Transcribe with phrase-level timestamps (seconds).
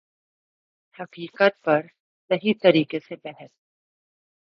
[0.99, 1.81] حقیقت پر
[2.31, 3.49] صحیح طریقہ سے بحث